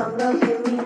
I 0.00 0.06
love 0.10 0.68
you. 0.68 0.77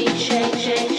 Change, 0.00 0.18
change. 0.18 0.60
shake. 0.62 0.89